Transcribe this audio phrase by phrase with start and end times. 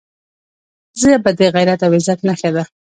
[0.99, 2.63] ژبه د غیرت او عزت نښه ده